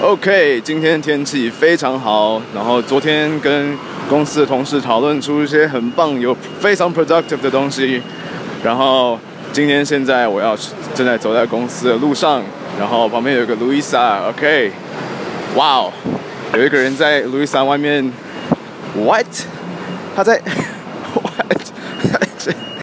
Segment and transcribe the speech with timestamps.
[0.00, 3.76] ok 今天天气非常好然后昨天跟
[4.08, 8.00] 公司的同事讨论出一些很棒有非常 productive 的东西
[8.62, 9.18] 然后
[9.52, 10.56] 今天现在我要
[10.94, 12.40] 正在走在公司的路上
[12.78, 14.70] 然后旁边有个 louisa ok
[15.56, 15.92] 哇哦
[16.54, 18.08] 有一个人在 louisa 外面
[18.94, 19.26] what
[20.14, 20.40] 他在
[21.20, 22.58] what